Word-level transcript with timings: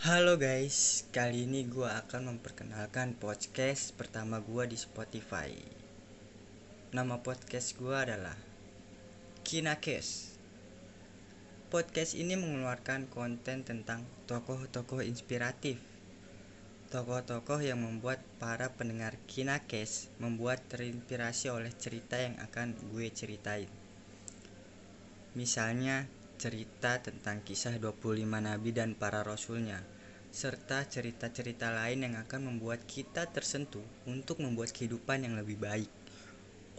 Halo 0.00 0.40
guys, 0.40 1.04
kali 1.12 1.44
ini 1.44 1.68
gue 1.68 1.84
akan 1.84 2.32
memperkenalkan 2.32 3.20
podcast 3.20 3.92
pertama 4.00 4.40
gue 4.40 4.64
di 4.64 4.72
Spotify. 4.72 5.52
Nama 6.96 7.20
podcast 7.20 7.76
gue 7.76 7.92
adalah 7.92 8.32
Kinakes. 9.44 10.40
Podcast 11.68 12.16
ini 12.16 12.32
mengeluarkan 12.32 13.12
konten 13.12 13.60
tentang 13.60 14.08
tokoh-tokoh 14.24 15.04
inspiratif. 15.04 15.76
Tokoh-tokoh 16.88 17.60
yang 17.60 17.84
membuat 17.84 18.24
para 18.40 18.72
pendengar 18.72 19.20
Kinakes 19.28 20.08
membuat 20.16 20.64
terinspirasi 20.72 21.52
oleh 21.52 21.76
cerita 21.76 22.16
yang 22.16 22.40
akan 22.40 22.72
gue 22.88 23.04
ceritain. 23.12 23.68
Misalnya 25.36 26.08
cerita 26.40 26.96
tentang 27.04 27.44
kisah 27.44 27.76
25 27.76 28.24
nabi 28.24 28.72
dan 28.72 28.96
para 28.96 29.20
rasulnya, 29.20 29.84
serta 30.32 30.88
cerita-cerita 30.88 31.68
lain 31.68 32.08
yang 32.08 32.16
akan 32.16 32.48
membuat 32.48 32.88
kita 32.88 33.28
tersentuh 33.28 33.84
untuk 34.08 34.40
membuat 34.40 34.72
kehidupan 34.72 35.28
yang 35.28 35.36
lebih 35.36 35.60
baik. 35.60 35.92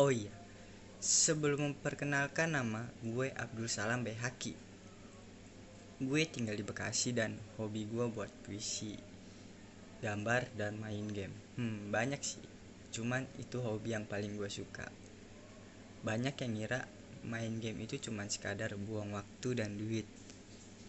Oh 0.02 0.10
iya, 0.10 0.34
sebelum 0.98 1.78
memperkenalkan 1.78 2.58
nama, 2.58 2.90
gue 3.06 3.30
Abdul 3.38 3.70
Salam 3.70 4.02
Behaki. 4.02 4.58
Gue 6.02 6.26
tinggal 6.26 6.58
di 6.58 6.66
Bekasi 6.66 7.14
dan 7.14 7.38
hobi 7.62 7.86
gue 7.86 8.10
buat 8.10 8.34
puisi, 8.42 8.98
gambar, 10.02 10.58
dan 10.58 10.82
main 10.82 11.06
game. 11.14 11.38
Hmm, 11.62 11.94
banyak 11.94 12.18
sih, 12.26 12.42
cuman 12.98 13.30
itu 13.38 13.62
hobi 13.62 13.94
yang 13.94 14.10
paling 14.10 14.34
gue 14.42 14.50
suka. 14.50 14.90
Banyak 16.02 16.34
yang 16.42 16.52
ngira 16.58 16.82
main 17.26 17.62
game 17.62 17.86
itu 17.86 18.02
cuma 18.10 18.26
sekadar 18.26 18.74
buang 18.78 19.14
waktu 19.14 19.58
dan 19.58 19.78
duit. 19.78 20.08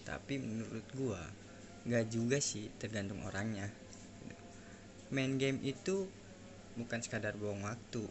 Tapi 0.02 0.40
menurut 0.40 0.86
gua 0.96 1.22
nggak 1.82 2.04
juga 2.08 2.38
sih 2.38 2.70
tergantung 2.78 3.22
orangnya. 3.26 3.68
Main 5.12 5.36
game 5.36 5.60
itu 5.60 6.08
bukan 6.78 7.00
sekadar 7.04 7.36
buang 7.36 7.66
waktu. 7.68 8.08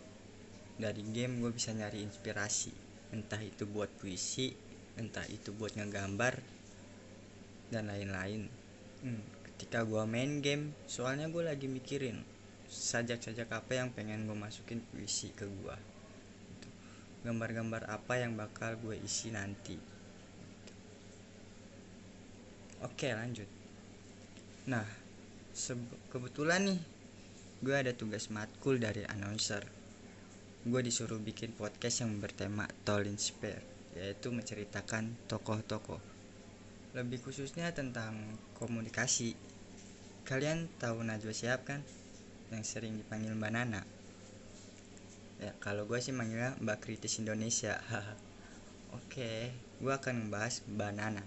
Dari 0.77 1.01
game 1.13 1.41
gue 1.41 1.51
bisa 1.53 1.73
nyari 1.73 2.01
inspirasi. 2.01 2.73
Entah 3.13 3.41
itu 3.41 3.65
buat 3.65 3.89
puisi 3.97 4.71
entah 4.99 5.23
itu 5.31 5.55
buat 5.55 5.73
ngegambar 5.73 6.37
dan 7.71 7.87
lain-lain. 7.87 8.51
Hmm, 9.01 9.23
ketika 9.61 9.85
gue 9.87 10.03
main 10.09 10.41
game 10.41 10.73
soalnya 10.85 11.29
gue 11.29 11.45
lagi 11.45 11.69
mikirin 11.69 12.21
sajak-sajak 12.65 13.49
apa 13.49 13.77
yang 13.77 13.89
pengen 13.93 14.25
gue 14.25 14.37
masukin 14.37 14.81
puisi 14.89 15.29
ke 15.33 15.45
gue 15.45 15.90
gambar-gambar 17.21 17.85
apa 17.85 18.17
yang 18.17 18.33
bakal 18.33 18.73
gue 18.81 18.97
isi 18.97 19.29
nanti. 19.29 19.77
Oke 22.81 23.13
lanjut. 23.13 23.45
Nah 24.65 24.85
kebetulan 26.09 26.65
nih 26.65 26.79
gue 27.61 27.75
ada 27.77 27.93
tugas 27.93 28.33
matkul 28.33 28.81
dari 28.81 29.05
announcer. 29.05 29.61
Gue 30.65 30.81
disuruh 30.81 31.21
bikin 31.21 31.53
podcast 31.53 32.01
yang 32.01 32.17
bertema 32.17 32.65
Tall 32.85 33.05
Inspire 33.05 33.61
yaitu 33.93 34.33
menceritakan 34.33 35.13
tokoh-tokoh. 35.29 36.01
Lebih 36.97 37.21
khususnya 37.21 37.69
tentang 37.75 38.17
komunikasi. 38.57 39.37
Kalian 40.25 40.71
tahu 40.79 41.05
Najwa 41.05 41.33
siap 41.35 41.69
kan? 41.69 41.85
Yang 42.49 42.63
sering 42.77 42.97
dipanggil 42.97 43.35
Mbak 43.35 43.51
Nana 43.51 43.81
ya 45.41 45.51
kalau 45.57 45.89
gue 45.89 45.97
sih 45.97 46.13
manggilnya 46.13 46.53
Mbak 46.61 46.77
Kritis 46.85 47.17
Indonesia. 47.17 47.81
Oke 48.97 49.49
gue 49.81 49.89
akan 49.93 50.29
membahas 50.29 50.61
Mbak 50.69 50.91
Nana. 50.93 51.23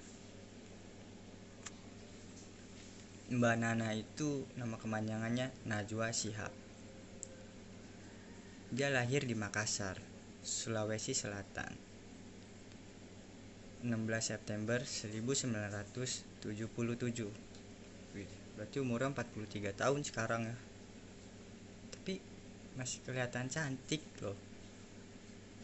Mbak 3.35 3.55
Nana 3.59 3.89
itu 3.99 4.47
nama 4.55 4.79
kemanjangannya 4.79 5.51
Najwa 5.67 6.15
Shihab. 6.15 6.55
Dia 8.71 8.95
lahir 8.95 9.27
di 9.27 9.35
Makassar 9.35 9.99
Sulawesi 10.45 11.17
Selatan 11.17 11.95
16 13.85 14.01
September 14.21 14.81
1977 14.81 16.49
berarti 18.57 18.77
umurnya 18.79 19.13
43 19.13 19.77
tahun 19.77 20.01
sekarang 20.07 20.49
ya 20.49 20.57
masih 22.75 23.03
kelihatan 23.07 23.47
cantik 23.51 24.03
loh. 24.23 24.37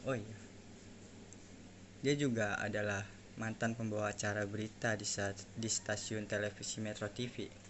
Oh 0.07 0.17
iya. 0.17 0.39
Dia 2.01 2.15
juga 2.17 2.57
adalah 2.57 3.05
mantan 3.37 3.77
pembawa 3.77 4.13
acara 4.13 4.49
berita 4.49 4.97
di, 4.97 5.05
saat, 5.05 5.37
di 5.57 5.69
stasiun 5.69 6.25
televisi 6.25 6.81
Metro 6.81 7.09
TV 7.13 7.61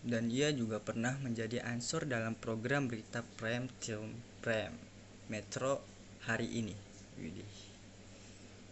dan 0.00 0.32
ia 0.32 0.48
juga 0.48 0.80
pernah 0.80 1.12
menjadi 1.20 1.60
ansor 1.60 2.08
dalam 2.08 2.32
program 2.32 2.88
berita 2.88 3.20
prime 3.36 3.68
time 3.84 4.16
prime 4.40 4.76
Metro 5.28 5.84
hari 6.24 6.48
ini. 6.56 6.74
Widih. 7.20 7.52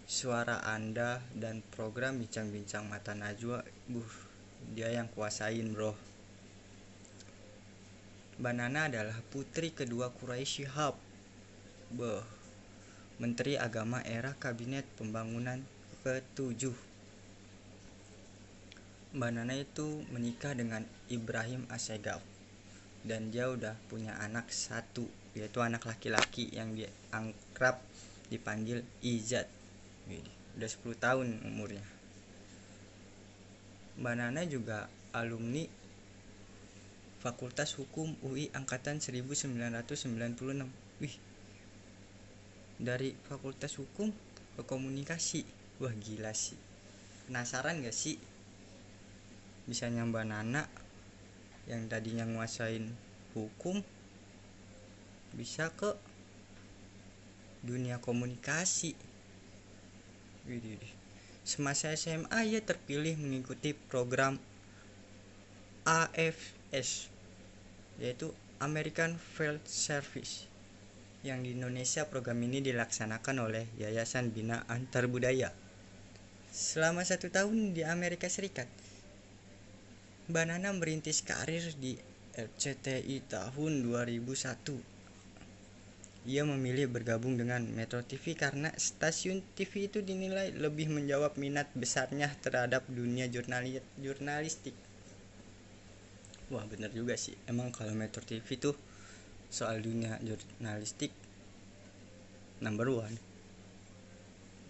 suara 0.08 0.64
anda 0.64 1.20
dan 1.36 1.60
program 1.60 2.16
bincang-bincang 2.16 2.88
mata 2.88 3.12
Najwa 3.12 3.60
buh 3.92 4.12
dia 4.72 4.88
yang 4.88 5.04
kuasain 5.12 5.68
bro 5.76 5.92
Banana 8.38 8.86
adalah 8.86 9.18
putri 9.34 9.74
kedua 9.74 10.14
Quraisy 10.14 10.62
Shihab. 10.62 10.94
Beh, 11.90 12.22
Menteri 13.18 13.58
Agama 13.58 13.98
era 14.06 14.30
Kabinet 14.38 14.86
Pembangunan 14.94 15.58
ke-7. 16.06 16.70
Banana 19.18 19.58
itu 19.58 20.06
menikah 20.14 20.54
dengan 20.54 20.86
Ibrahim 21.10 21.66
Asegaf 21.66 22.22
dan 23.02 23.34
dia 23.34 23.50
udah 23.50 23.74
punya 23.90 24.14
anak 24.22 24.54
satu 24.54 25.10
yaitu 25.34 25.58
anak 25.58 25.82
laki-laki 25.82 26.46
yang 26.54 26.78
diangkrap 26.78 27.82
dipanggil 28.30 28.86
Izat. 29.02 29.50
Udah 30.54 30.70
10 30.70 30.94
tahun 30.94 31.26
umurnya. 31.42 31.82
Banana 33.98 34.46
juga 34.46 34.86
alumni 35.10 35.66
Fakultas 37.18 37.74
Hukum 37.74 38.14
UI 38.22 38.50
angkatan 38.54 39.02
1996. 39.02 39.50
Wih. 41.02 41.16
Dari 42.78 43.18
Fakultas 43.26 43.74
Hukum 43.74 44.14
ke 44.54 44.62
komunikasi. 44.62 45.42
Wah, 45.82 45.94
gila 45.94 46.30
sih. 46.30 46.58
Penasaran 47.26 47.82
gak 47.82 47.94
sih? 47.94 48.18
Bisa 49.66 49.90
nyambah 49.90 50.24
Nana 50.24 50.64
yang 51.68 51.84
tadinya 51.90 52.24
nguasain 52.24 52.88
hukum 53.36 53.84
bisa 55.36 55.68
ke 55.76 55.92
dunia 57.60 58.00
komunikasi. 58.00 58.96
Semasa 61.44 61.92
SMA 61.92 62.48
ia 62.48 62.64
terpilih 62.64 63.20
mengikuti 63.20 63.76
program 63.76 64.40
AF 65.84 66.57
S 66.74 67.08
yaitu 67.98 68.30
American 68.60 69.16
Field 69.16 69.62
Service 69.66 70.46
yang 71.26 71.42
di 71.42 71.54
Indonesia 71.54 72.06
program 72.06 72.38
ini 72.46 72.62
dilaksanakan 72.62 73.36
oleh 73.50 73.64
Yayasan 73.78 74.30
Bina 74.30 74.62
Antar 74.70 75.10
Budaya 75.10 75.50
selama 76.54 77.02
satu 77.02 77.28
tahun 77.28 77.74
di 77.74 77.82
Amerika 77.82 78.30
Serikat 78.30 78.70
Banana 80.28 80.70
merintis 80.76 81.24
karir 81.24 81.64
di 81.80 81.98
RCTI 82.38 83.26
tahun 83.26 83.82
2001 83.82 84.98
ia 86.28 86.44
memilih 86.44 86.92
bergabung 86.92 87.40
dengan 87.40 87.64
Metro 87.72 88.04
TV 88.04 88.36
karena 88.36 88.68
stasiun 88.76 89.40
TV 89.56 89.88
itu 89.88 90.04
dinilai 90.04 90.52
lebih 90.52 90.92
menjawab 90.92 91.40
minat 91.40 91.72
besarnya 91.72 92.28
terhadap 92.44 92.84
dunia 92.92 93.26
jurnalis 93.32 93.80
jurnalistik 93.96 94.76
wah 96.48 96.64
bener 96.64 96.92
juga 96.92 97.16
sih. 97.16 97.36
Emang 97.44 97.68
kalau 97.72 97.92
Metro 97.92 98.24
TV 98.24 98.44
tuh 98.56 98.76
soal 99.48 99.80
dunia 99.80 100.16
jurnalistik 100.20 101.12
number 102.60 102.88
one. 102.88 103.16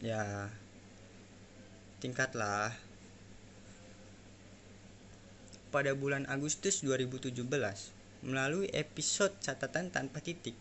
Ya 0.02 0.50
tingkat 2.02 2.34
lah. 2.34 2.75
Pada 5.69 5.92
bulan 5.92 6.25
Agustus 6.32 6.80
2017 6.80 7.44
melalui 8.25 8.66
episode 8.72 9.36
catatan 9.38 9.92
tanpa 9.92 10.19
titik 10.19 10.56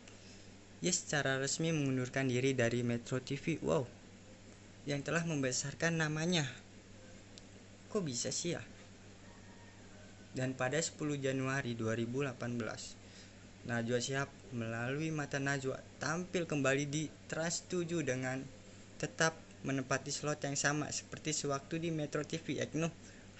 ia 0.77 0.93
secara 0.93 1.41
resmi 1.41 1.73
mengundurkan 1.73 2.29
diri 2.29 2.53
dari 2.53 2.85
Metro 2.85 3.17
TV 3.17 3.57
wow. 3.65 3.81
Yang 4.85 5.09
telah 5.09 5.25
membesarkan 5.25 5.97
namanya. 5.97 6.45
Kok 7.89 8.03
bisa 8.05 8.29
sih 8.29 8.53
ya 8.53 8.61
dan 10.37 10.53
pada 10.53 10.77
10 10.77 10.93
Januari 11.17 11.73
2018 11.73 12.37
Najwa 13.65 13.99
Shihab 13.99 14.29
melalui 14.53 15.09
mata 15.09 15.41
Najwa 15.41 15.81
tampil 15.97 16.45
kembali 16.45 16.85
di 16.85 17.09
Trans 17.25 17.65
7 17.65 18.05
dengan 18.05 18.45
tetap 19.01 19.33
menempati 19.65 20.13
slot 20.13 20.45
yang 20.45 20.53
sama 20.53 20.93
seperti 20.93 21.33
sewaktu 21.33 21.81
di 21.81 21.89
Metro 21.89 22.21
TV 22.21 22.61
yaitu 22.61 22.85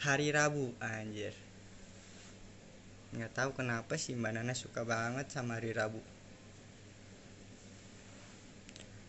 hari 0.02 0.34
Rabu 0.34 0.74
anjir. 0.82 1.32
Nggak 3.16 3.32
tahu 3.32 3.50
kenapa 3.56 3.96
sih 3.96 4.18
Mbak 4.18 4.32
Nana 4.36 4.52
suka 4.58 4.84
banget 4.84 5.32
sama 5.32 5.62
hari 5.62 5.72
Rabu. 5.72 6.02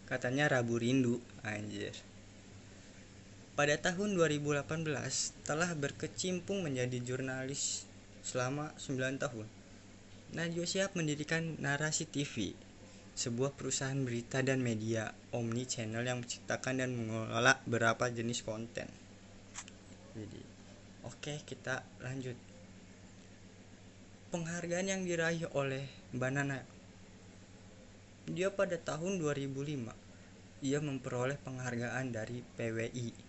Katanya 0.06 0.46
Rabu 0.46 0.79
rindu 0.79 1.19
anjir 1.43 2.07
pada 3.58 3.75
tahun 3.75 4.14
2018 4.14 4.87
telah 5.43 5.75
berkecimpung 5.75 6.62
menjadi 6.62 7.02
jurnalis 7.02 7.90
selama 8.22 8.70
9 8.78 9.19
tahun. 9.19 9.50
Najwa 10.38 10.62
siap 10.62 10.94
mendirikan 10.94 11.58
Narasi 11.58 12.06
TV 12.06 12.55
sebuah 13.19 13.58
perusahaan 13.58 13.99
berita 13.99 14.46
dan 14.46 14.62
media 14.62 15.10
omni 15.34 15.66
channel 15.66 16.06
yang 16.06 16.22
menciptakan 16.22 16.87
dan 16.87 16.94
mengelola 16.94 17.58
beberapa 17.66 18.06
jenis 18.06 18.46
konten. 18.46 18.87
Jadi 20.14 20.43
oke 21.02 21.43
kita 21.43 21.82
lanjut. 21.99 22.38
Penghargaan 24.31 24.87
yang 24.87 25.02
diraih 25.02 25.50
oleh 25.58 25.82
Mbak 26.14 26.31
Nana. 26.31 26.62
Dia 28.31 28.55
pada 28.55 28.78
tahun 28.78 29.19
2005 29.19 30.62
ia 30.62 30.78
memperoleh 30.78 31.43
penghargaan 31.43 32.14
dari 32.14 32.38
PWI 32.55 33.28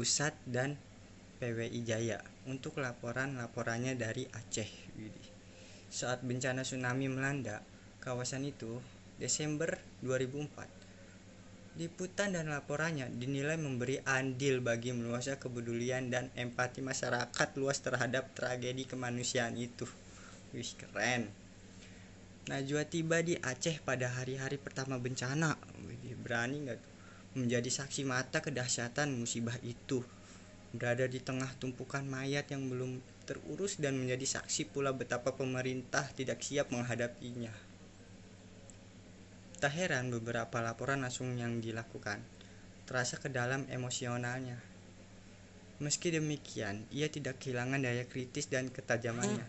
Pusat 0.00 0.32
dan 0.48 0.80
PWI 1.44 1.84
Jaya 1.84 2.24
untuk 2.48 2.80
laporan-laporannya 2.80 4.00
dari 4.00 4.24
Aceh 4.32 4.72
saat 5.92 6.24
bencana 6.24 6.64
tsunami 6.64 7.04
melanda 7.12 7.60
kawasan 8.00 8.48
itu 8.48 8.80
Desember 9.20 9.76
2004. 10.00 11.76
Liputan 11.76 12.32
dan 12.32 12.48
laporannya 12.48 13.12
dinilai 13.12 13.60
memberi 13.60 14.00
andil 14.08 14.64
bagi 14.64 14.96
meluasnya 14.96 15.36
kepedulian 15.36 16.08
dan 16.08 16.32
empati 16.32 16.80
masyarakat 16.80 17.48
luas 17.60 17.84
terhadap 17.84 18.32
tragedi 18.32 18.88
kemanusiaan 18.88 19.60
itu. 19.60 19.84
Wih, 20.56 20.72
keren. 20.80 21.28
Najwa 22.48 22.88
tiba 22.88 23.20
di 23.20 23.36
Aceh 23.36 23.84
pada 23.84 24.08
hari-hari 24.16 24.56
pertama 24.56 24.96
bencana. 24.96 25.60
Berani 26.24 26.56
nggak 26.64 26.78
tuh? 26.80 26.89
Menjadi 27.38 27.70
saksi 27.70 28.02
mata 28.02 28.42
kedahsyatan 28.42 29.14
musibah 29.14 29.54
itu. 29.62 30.02
Berada 30.74 31.06
di 31.06 31.22
tengah 31.22 31.50
tumpukan 31.58 32.02
mayat 32.02 32.50
yang 32.50 32.66
belum 32.66 32.98
terurus 33.26 33.78
dan 33.78 33.98
menjadi 33.98 34.38
saksi 34.38 34.70
pula 34.74 34.90
betapa 34.90 35.38
pemerintah 35.38 36.06
tidak 36.14 36.42
siap 36.42 36.74
menghadapinya. 36.74 37.54
Tak 39.62 39.76
heran 39.76 40.10
beberapa 40.10 40.58
laporan 40.58 41.06
langsung 41.06 41.38
yang 41.38 41.62
dilakukan 41.62 42.18
terasa 42.90 43.22
ke 43.22 43.30
dalam 43.30 43.70
emosionalnya. 43.70 44.58
Meski 45.78 46.10
demikian, 46.10 46.82
ia 46.90 47.06
tidak 47.06 47.38
kehilangan 47.38 47.78
daya 47.78 48.02
kritis 48.10 48.50
dan 48.50 48.66
ketajamannya. 48.66 49.46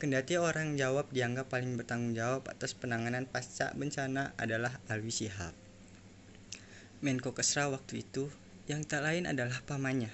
Kendati 0.00 0.40
orang 0.40 0.80
jawab 0.80 1.12
dianggap 1.12 1.52
paling 1.52 1.76
bertanggung 1.76 2.16
jawab 2.16 2.48
atas 2.48 2.72
penanganan 2.72 3.28
pasca 3.28 3.68
bencana 3.76 4.32
adalah 4.40 4.80
Alwi 4.88 5.12
Shihab. 5.12 5.69
Menko 7.00 7.32
Kesra 7.32 7.64
waktu 7.72 8.04
itu 8.04 8.28
yang 8.68 8.84
tak 8.84 9.00
lain 9.00 9.24
adalah 9.24 9.64
pamannya. 9.64 10.12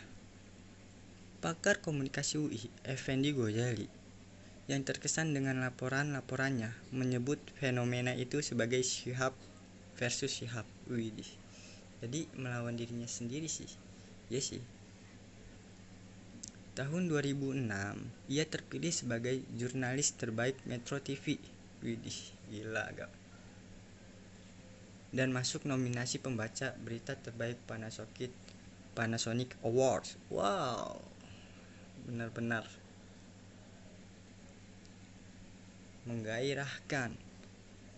Pakar 1.42 1.82
komunikasi 1.82 2.38
UI, 2.38 2.70
Effendi 2.86 3.34
Gojali, 3.34 3.90
yang 4.70 4.86
terkesan 4.86 5.34
dengan 5.34 5.58
laporan-laporannya 5.66 6.70
menyebut 6.94 7.42
fenomena 7.58 8.14
itu 8.14 8.38
sebagai 8.38 8.86
Syihab 8.86 9.34
versus 9.98 10.30
Syihab. 10.30 10.62
Widih. 10.86 11.26
Jadi 12.06 12.30
melawan 12.38 12.78
dirinya 12.78 13.10
sendiri 13.10 13.50
sih. 13.50 13.66
Ya 14.30 14.38
sih. 14.38 14.62
Tahun 16.78 17.10
2006, 17.10 17.66
ia 18.30 18.44
terpilih 18.46 18.94
sebagai 18.94 19.42
jurnalis 19.58 20.14
terbaik 20.14 20.54
Metro 20.70 21.02
TV. 21.02 21.34
Widih, 21.82 22.30
gila 22.46 22.86
agak. 22.86 23.10
Dan 25.16 25.32
masuk 25.32 25.64
nominasi 25.64 26.20
pembaca 26.20 26.76
berita 26.76 27.16
terbaik 27.16 27.56
Panasonic 27.64 28.28
Panasonic 28.92 29.56
Awards. 29.64 30.20
Wow. 30.28 31.00
Benar-benar 32.04 32.68
menggairahkan. 36.04 37.16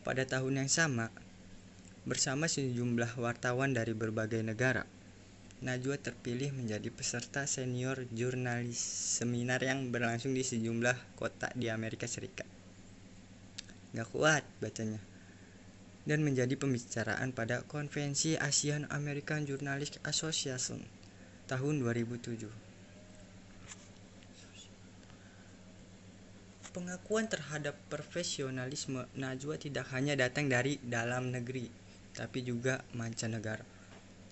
Pada 0.06 0.22
tahun 0.24 0.62
yang 0.64 0.70
sama, 0.70 1.10
bersama 2.06 2.46
sejumlah 2.46 3.18
wartawan 3.18 3.74
dari 3.74 3.92
berbagai 3.92 4.40
negara, 4.40 4.86
Najwa 5.58 5.98
terpilih 5.98 6.54
menjadi 6.54 6.86
peserta 6.86 7.42
senior 7.50 8.06
jurnalis 8.14 8.78
seminar 9.18 9.58
yang 9.58 9.90
berlangsung 9.90 10.30
di 10.30 10.46
sejumlah 10.46 11.18
kota 11.18 11.50
di 11.58 11.66
Amerika 11.66 12.06
Serikat. 12.06 12.46
Gak 13.90 14.06
kuat 14.14 14.46
bacanya. 14.62 15.02
Dan 16.08 16.24
menjadi 16.24 16.56
pembicaraan 16.56 17.36
pada 17.36 17.68
konvensi 17.68 18.40
Asian 18.40 18.88
American 18.88 19.44
Journalist 19.44 20.00
Association 20.08 20.80
tahun 21.44 21.84
2007. 21.84 22.48
Pengakuan 26.72 27.28
terhadap 27.28 27.76
profesionalisme 27.92 29.04
Najwa 29.20 29.60
tidak 29.60 29.92
hanya 29.92 30.16
datang 30.16 30.48
dari 30.48 30.80
dalam 30.80 31.28
negeri, 31.28 31.68
tapi 32.16 32.40
juga 32.40 32.80
mancanegara. 32.96 33.64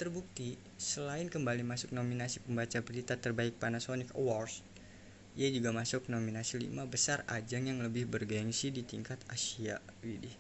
Terbukti, 0.01 0.57
selain 0.77 1.29
kembali 1.29 1.65
masuk 1.65 1.93
nominasi 1.93 2.45
pembaca 2.45 2.81
berita 2.85 3.17
terbaik 3.21 3.57
Panasonic 3.57 4.13
Awards, 4.17 4.61
ia 5.37 5.53
juga 5.53 5.73
masuk 5.73 6.09
nominasi 6.09 6.57
lima 6.57 6.89
besar 6.89 7.25
ajang 7.29 7.69
yang 7.69 7.85
lebih 7.85 8.09
bergengsi 8.09 8.73
di 8.73 8.85
tingkat 8.85 9.21
Asia, 9.29 9.81
widih, 10.01 10.33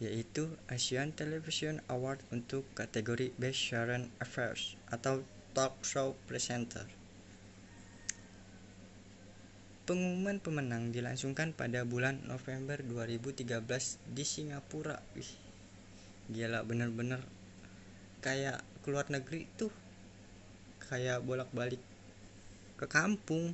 yaitu 0.00 0.48
Asian 0.72 1.12
Television 1.12 1.84
Award 1.92 2.24
untuk 2.32 2.64
kategori 2.72 3.36
Best 3.36 3.60
Sharon 3.60 4.08
Affairs 4.16 4.80
atau 4.88 5.20
Talk 5.52 5.84
Show 5.84 6.16
Presenter. 6.24 6.88
Pengumuman 9.84 10.40
pemenang 10.40 10.88
dilangsungkan 10.88 11.52
pada 11.52 11.84
bulan 11.84 12.24
November 12.24 12.80
2013 12.80 14.00
di 14.08 14.24
Singapura. 14.24 15.04
Wih, 15.12 15.28
gila 16.32 16.64
bener-bener 16.64 17.20
kayak 18.24 18.64
keluar 18.80 19.04
negeri 19.12 19.50
tuh 19.60 19.74
kayak 20.88 21.20
bolak-balik 21.26 21.82
ke 22.80 22.86
kampung. 22.88 23.52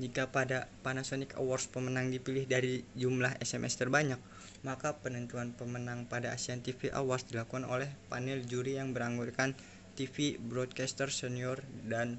Jika 0.00 0.32
pada 0.32 0.64
Panasonic 0.80 1.36
Awards 1.36 1.68
pemenang 1.68 2.08
dipilih 2.08 2.48
dari 2.48 2.80
jumlah 2.96 3.36
SMS 3.44 3.76
terbanyak, 3.76 4.16
maka 4.64 4.96
penentuan 4.96 5.52
pemenang 5.52 6.08
pada 6.08 6.32
Asian 6.32 6.64
TV 6.64 6.88
Awards 6.88 7.28
dilakukan 7.28 7.68
oleh 7.68 7.92
panel 8.08 8.40
juri 8.48 8.80
yang 8.80 8.96
beranggotakan 8.96 9.52
TV 10.00 10.40
broadcaster 10.40 11.12
senior 11.12 11.60
dan 11.84 12.16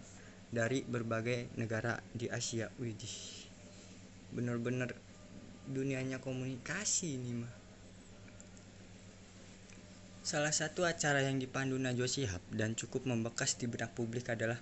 dari 0.53 0.85
berbagai 0.85 1.49
negara 1.57 1.97
di 2.13 2.29
Asia. 2.29 2.69
Widih. 2.77 3.49
Bener-bener 4.29 4.93
dunianya 5.65 6.21
komunikasi 6.21 7.17
ini 7.17 7.33
mah. 7.41 7.53
Salah 10.21 10.53
satu 10.53 10.85
acara 10.85 11.25
yang 11.25 11.41
dipandu 11.41 11.81
Najwa 11.81 12.05
Shihab 12.05 12.45
dan 12.53 12.77
cukup 12.77 13.09
membekas 13.09 13.57
di 13.57 13.65
benak 13.65 13.97
publik 13.97 14.29
adalah 14.29 14.61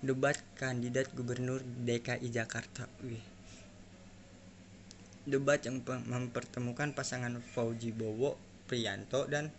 debat 0.00 0.32
kandidat 0.56 1.12
gubernur 1.12 1.60
DKI 1.60 2.32
Jakarta. 2.32 2.88
Wih. 3.04 3.20
Debat 5.28 5.60
yang 5.60 5.84
mempertemukan 5.84 6.96
pasangan 6.96 7.36
Fauji 7.44 7.92
Bowo 7.92 8.40
Priyanto 8.64 9.28
dan 9.28 9.52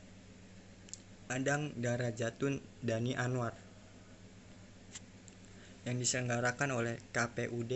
Adang 1.30 1.72
Darajatun 1.78 2.60
Dani 2.82 3.14
Anwar 3.14 3.54
yang 5.86 5.98
diselenggarakan 6.02 6.74
oleh 6.74 6.96
KPUD 7.14 7.74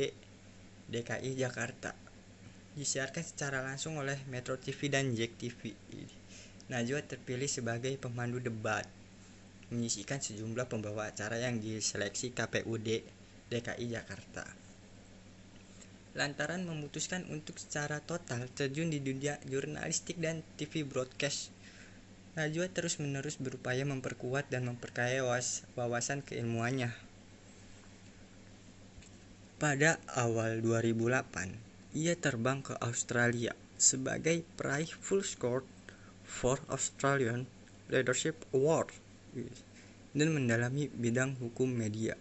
DKI 0.90 1.32
Jakarta 1.38 1.94
disiarkan 2.76 3.24
secara 3.24 3.64
langsung 3.64 3.96
oleh 3.96 4.20
Metro 4.28 4.60
TV 4.60 4.92
dan 4.92 5.16
Jack 5.16 5.40
TV. 5.40 5.72
Najwa 6.68 7.00
terpilih 7.00 7.48
sebagai 7.48 7.96
pemandu 7.96 8.44
debat, 8.44 8.84
menyisikan 9.74 10.22
sejumlah 10.22 10.68
pembawa 10.70 11.10
acara 11.10 11.40
yang 11.42 11.62
diseleksi 11.62 12.36
KPUD 12.36 13.06
DKI 13.50 13.86
Jakarta. 13.90 14.46
Lantaran 16.16 16.64
memutuskan 16.64 17.28
untuk 17.32 17.60
secara 17.60 18.00
total 18.04 18.48
terjun 18.54 18.92
di 18.92 19.04
dunia 19.04 19.42
jurnalistik 19.48 20.22
dan 20.22 20.46
TV 20.56 20.88
broadcast, 20.88 21.52
Najwa 22.36 22.68
terus-menerus 22.68 23.40
berupaya 23.40 23.88
memperkuat 23.88 24.52
dan 24.52 24.68
memperkaya 24.68 25.24
wawasan 25.80 26.20
keilmuannya 26.20 26.92
pada 29.56 30.04
awal 30.12 30.60
2008, 30.60 31.96
ia 31.96 32.12
terbang 32.20 32.60
ke 32.60 32.76
Australia 32.84 33.56
sebagai 33.80 34.44
peraih 34.60 34.92
full 34.92 35.24
score 35.24 35.64
for 36.28 36.60
Australian 36.68 37.48
Leadership 37.88 38.44
Award 38.52 38.92
dan 40.16 40.28
mendalami 40.32 40.88
bidang 40.88 41.36
hukum 41.44 41.68
media. 41.68 42.16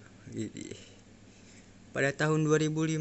Pada 1.95 2.11
tahun 2.11 2.43
2015, 2.51 2.99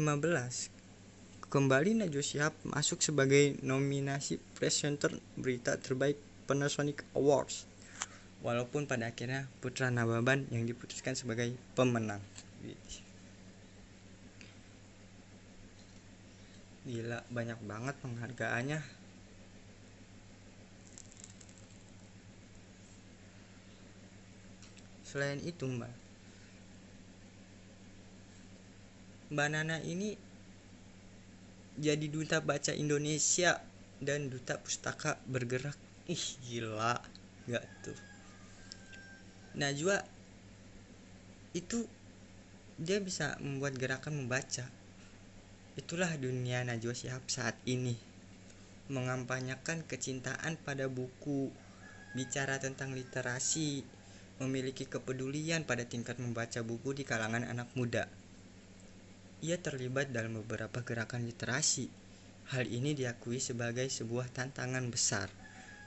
kembali 1.50 1.98
Najwa 1.98 2.22
Shihab 2.22 2.54
masuk 2.62 3.02
sebagai 3.02 3.58
nominasi 3.66 4.38
presenter 4.54 5.18
berita 5.34 5.74
terbaik 5.78 6.14
Panasonic 6.46 7.02
Awards. 7.18 7.66
Walaupun 8.44 8.84
pada 8.84 9.08
akhirnya 9.10 9.48
Putra 9.58 9.88
Nababan 9.88 10.46
yang 10.52 10.68
diputuskan 10.68 11.16
sebagai 11.16 11.56
pemenang. 11.74 12.20
Gila, 16.84 17.24
banyak 17.32 17.58
banget 17.64 17.96
penghargaannya. 18.04 19.03
Selain 25.14 25.38
itu, 25.46 25.70
Mbak, 25.70 25.94
Mbak 29.30 29.48
Nana 29.54 29.78
ini 29.86 30.18
jadi 31.78 32.06
duta 32.10 32.42
baca 32.42 32.74
Indonesia 32.74 33.62
dan 34.02 34.26
duta 34.26 34.58
pustaka 34.58 35.22
bergerak. 35.30 35.78
Ih, 36.10 36.26
gila, 36.42 36.98
nggak 37.46 37.64
tuh. 37.86 37.98
Najwa 39.54 40.02
itu 41.54 41.86
dia 42.74 42.98
bisa 42.98 43.38
membuat 43.38 43.78
gerakan 43.78 44.18
membaca. 44.18 44.66
Itulah 45.78 46.10
dunia 46.18 46.66
Najwa 46.66 46.90
Shihab 46.90 47.22
saat 47.30 47.54
ini. 47.70 47.94
Mengampanyakan 48.90 49.86
kecintaan 49.86 50.58
pada 50.58 50.90
buku, 50.90 51.54
bicara 52.18 52.58
tentang 52.58 52.98
literasi, 52.98 53.93
memiliki 54.42 54.82
kepedulian 54.88 55.62
pada 55.62 55.86
tingkat 55.86 56.18
membaca 56.18 56.58
buku 56.66 56.90
di 56.96 57.06
kalangan 57.06 57.46
anak 57.46 57.70
muda. 57.78 58.10
Ia 59.44 59.60
terlibat 59.60 60.10
dalam 60.10 60.40
beberapa 60.42 60.82
gerakan 60.82 61.28
literasi. 61.28 61.86
Hal 62.52 62.68
ini 62.68 62.92
diakui 62.92 63.40
sebagai 63.40 63.88
sebuah 63.88 64.28
tantangan 64.32 64.92
besar 64.92 65.32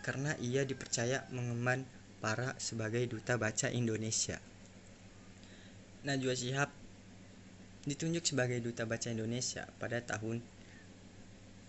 karena 0.01 0.33
ia 0.41 0.65
dipercaya 0.65 1.29
mengemban 1.29 1.85
para 2.17 2.57
sebagai 2.57 3.05
duta 3.05 3.37
baca 3.37 3.69
Indonesia. 3.69 4.41
Najwa 6.01 6.33
Shihab 6.33 6.73
ditunjuk 7.85 8.25
sebagai 8.25 8.57
duta 8.59 8.89
baca 8.89 9.13
Indonesia 9.13 9.69
pada 9.77 10.01
tahun 10.01 10.41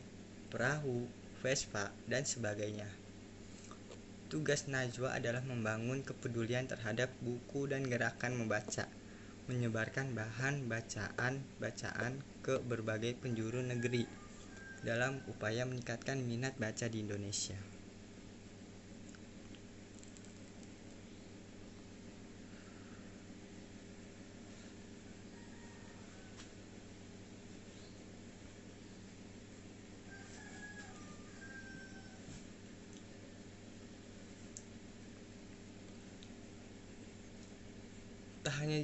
perahu, 0.49 1.05
Vespa, 1.43 1.93
dan 2.09 2.25
sebagainya. 2.25 2.87
Tugas 4.27 4.67
Najwa 4.67 5.15
adalah 5.15 5.39
membangun 5.45 6.03
kepedulian 6.03 6.67
terhadap 6.67 7.07
buku 7.23 7.71
dan 7.71 7.87
gerakan 7.87 8.35
membaca, 8.35 8.87
menyebarkan 9.47 10.11
bahan 10.11 10.67
bacaan-bacaan 10.67 12.19
ke 12.43 12.59
berbagai 12.59 13.15
penjuru 13.23 13.63
negeri 13.63 14.03
dalam 14.83 15.23
upaya 15.31 15.63
meningkatkan 15.63 16.19
minat 16.19 16.59
baca 16.59 16.91
di 16.91 17.07
Indonesia. 17.07 17.76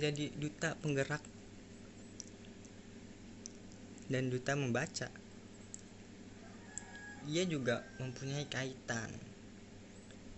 Tak 0.03 0.11
hanya 0.11 0.19
jadi 0.19 0.35
duta 0.35 0.69
penggerak. 0.83 1.23
Dan 4.11 4.27
duta 4.27 4.51
membaca, 4.51 5.07
ia 7.31 7.43
juga 7.47 7.87
mempunyai 8.03 8.43
kaitan. 8.51 9.07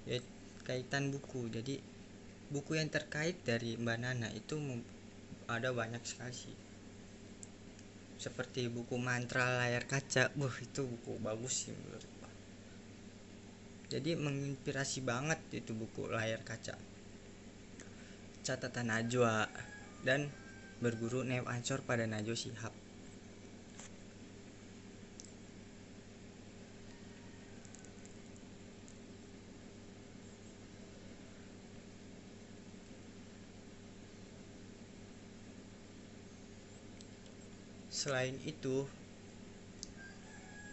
Ya 0.05 0.21
kaitan 0.69 1.09
buku. 1.09 1.49
Jadi 1.49 1.81
buku 2.53 2.77
yang 2.77 2.93
terkait 2.93 3.41
dari 3.41 3.73
Mbak 3.73 3.97
Nana 4.05 4.29
itu 4.37 4.61
ada 5.49 5.73
banyak 5.73 6.05
sekali 6.05 6.53
seperti 8.21 8.69
buku 8.69 9.01
mantra 9.01 9.65
layar 9.65 9.89
kaca. 9.89 10.29
Wah 10.37 10.55
itu 10.61 10.85
buku 10.85 11.17
bagus 11.25 11.65
sih 11.65 11.73
menurut 11.73 12.05
jadi 13.85 14.17
menginspirasi 14.17 15.05
banget 15.05 15.37
itu 15.53 15.71
buku 15.73 16.09
layar 16.09 16.41
kaca 16.41 16.73
catatan 18.45 18.93
Najwa 18.93 19.49
dan 20.05 20.29
berguru 20.77 21.25
Neo 21.25 21.49
Ansor 21.49 21.81
pada 21.81 22.05
Najwa 22.05 22.37
Shihab. 22.37 22.69
Selain 37.89 38.37
itu 38.45 38.85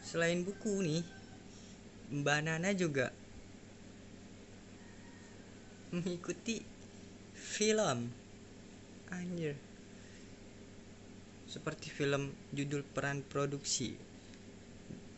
selain 0.04 0.44
buku 0.44 0.84
nih 0.84 1.00
Mbak 2.12 2.38
Nana 2.44 2.76
juga 2.76 3.08
mengikuti 5.88 6.71
film 7.42 8.14
anjir 9.10 9.58
seperti 11.50 11.90
film 11.92 12.32
judul 12.54 12.80
peran 12.80 13.20
produksi 13.26 13.98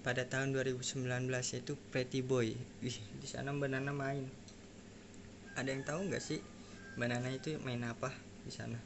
pada 0.02 0.26
tahun 0.26 0.50
2019 0.50 1.30
yaitu 1.30 1.78
Pretty 1.94 2.20
Boy. 2.26 2.58
Wih, 2.82 2.98
di 3.22 3.26
sana 3.30 3.54
Mbak 3.54 3.70
Nana 3.70 3.94
main. 3.94 4.26
Ada 5.54 5.70
yang 5.70 5.86
tahu 5.86 6.10
nggak 6.10 6.18
sih 6.18 6.42
Mbak 6.98 7.08
Nana 7.08 7.30
itu 7.30 7.54
main 7.62 7.86
apa 7.86 8.10
di 8.42 8.50
sana? 8.50 8.82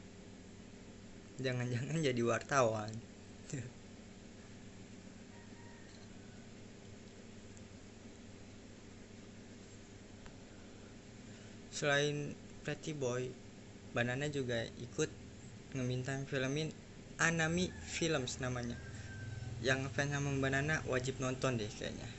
Jangan-jangan 1.41 2.05
jadi 2.05 2.21
wartawan. 2.21 2.93
Selain 11.73 12.37
Pretty 12.63 12.91
Boy, 12.91 13.31
Banana 13.95 14.27
juga 14.27 14.67
ikut 14.77 15.09
ngemintang 15.73 16.27
filmin 16.27 16.69
Anami 17.19 17.71
Films 17.83 18.39
namanya. 18.39 18.77
Yang 19.59 19.91
fans 19.91 20.15
sama 20.15 20.31
Banana 20.39 20.79
wajib 20.87 21.19
nonton 21.19 21.59
deh 21.59 21.67
kayaknya. 21.67 22.09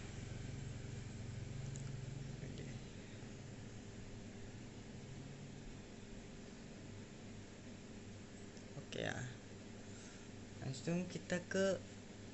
Oke 8.76 9.00
ya. 9.06 9.16
Langsung 10.60 11.08
kita 11.08 11.40
ke 11.48 11.80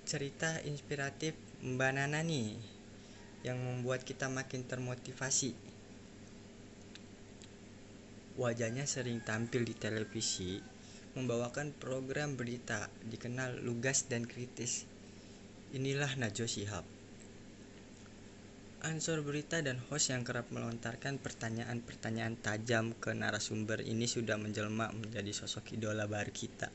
cerita 0.07 0.59
inspiratif 0.67 1.35
Mbak 1.63 1.91
Nana 1.95 2.23
nih 2.23 2.59
yang 3.47 3.63
membuat 3.63 4.03
kita 4.03 4.27
makin 4.27 4.67
termotivasi 4.67 5.76
Wajahnya 8.37 8.85
sering 8.85 9.25
tampil 9.25 9.65
di 9.65 9.73
televisi, 9.73 10.61
membawakan 11.17 11.73
program 11.73 12.37
berita 12.37 12.93
dikenal 13.09 13.65
lugas 13.65 14.05
dan 14.13 14.29
kritis. 14.29 14.85
Inilah 15.73 16.21
Najwa 16.21 16.45
Shihab. 16.45 16.85
Ansor 18.85 19.25
berita 19.25 19.65
dan 19.65 19.81
host 19.89 20.13
yang 20.13 20.21
kerap 20.21 20.53
melontarkan 20.53 21.17
pertanyaan-pertanyaan 21.17 22.37
tajam 22.37 22.93
ke 23.01 23.17
narasumber 23.17 23.81
ini 23.81 24.05
sudah 24.05 24.37
menjelma 24.37 24.93
menjadi 24.93 25.33
sosok 25.33 25.73
idola 25.73 26.05
baru 26.05 26.29
kita. 26.29 26.69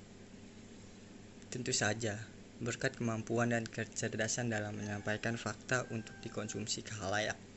Tentu 1.53 1.77
saja, 1.77 2.17
berkat 2.57 2.97
kemampuan 2.97 3.53
dan 3.53 3.69
kecerdasan 3.69 4.49
dalam 4.49 4.81
menyampaikan 4.81 5.37
fakta 5.37 5.85
untuk 5.93 6.17
dikonsumsi 6.25 6.81
khalayak. 6.89 7.50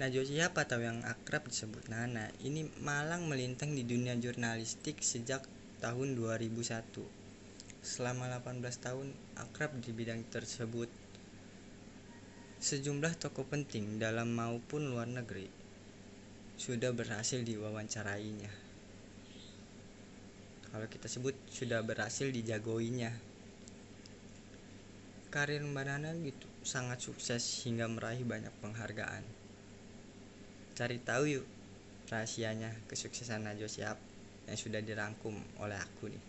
Najwa 0.00 0.24
Shihab 0.24 0.56
atau 0.56 0.80
yang 0.80 1.04
akrab 1.04 1.44
disebut 1.44 1.92
Nana 1.92 2.32
ini 2.40 2.64
malang 2.80 3.28
melintang 3.28 3.76
di 3.76 3.84
dunia 3.84 4.16
jurnalistik 4.16 5.04
sejak 5.04 5.44
tahun 5.84 6.16
2001. 6.16 6.56
Selama 7.84 8.32
18 8.32 8.64
tahun 8.80 9.12
akrab 9.36 9.76
di 9.76 9.92
bidang 9.92 10.24
tersebut. 10.32 10.88
Sejumlah 12.64 13.12
tokoh 13.20 13.44
penting 13.44 14.00
dalam 14.00 14.32
maupun 14.32 14.88
luar 14.88 15.04
negeri 15.04 15.52
sudah 16.56 16.96
berhasil 16.96 17.44
diwawancarainya. 17.44 18.48
Kalau 20.72 20.88
kita 20.88 21.12
sebut 21.12 21.36
sudah 21.52 21.84
berhasil 21.84 22.32
dijagoinya. 22.32 23.12
Karir 25.28 25.60
Mbak 25.60 25.84
Nana 25.84 26.16
gitu 26.24 26.48
sangat 26.64 27.04
sukses 27.04 27.44
hingga 27.68 27.84
meraih 27.84 28.24
banyak 28.24 28.52
penghargaan 28.64 29.39
cari 30.76 30.98
tahu 31.02 31.24
yuk 31.40 31.46
rahasianya 32.10 32.74
kesuksesan 32.90 33.46
Najwa 33.46 33.70
Shihab 33.70 33.98
yang 34.50 34.58
sudah 34.58 34.82
dirangkum 34.82 35.38
oleh 35.62 35.78
aku 35.78 36.10
nih. 36.10 36.24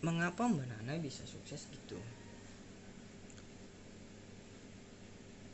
Mengapa 0.00 0.48
Mbak 0.48 0.64
Nana 0.64 0.96
bisa 0.96 1.24
sukses 1.28 1.68
gitu? 1.68 2.00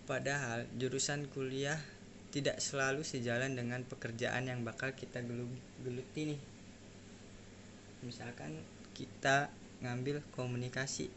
Padahal 0.07 0.71
jurusan 0.79 1.27
kuliah 1.35 1.83
tidak 2.31 2.63
selalu 2.63 3.03
sejalan 3.03 3.59
dengan 3.59 3.83
pekerjaan 3.83 4.47
yang 4.47 4.63
bakal 4.63 4.95
kita 4.95 5.19
geluti 5.83 6.35
nih. 6.35 6.41
Misalkan 8.07 8.55
kita 8.95 9.51
ngambil 9.85 10.25
komunikasi. 10.33 11.13